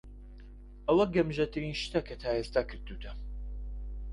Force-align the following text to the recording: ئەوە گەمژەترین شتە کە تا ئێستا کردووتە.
ئەوە 0.87 1.05
گەمژەترین 1.15 1.73
شتە 1.83 1.99
کە 2.07 2.15
تا 2.21 2.29
ئێستا 2.37 2.61
کردووتە. 2.69 3.11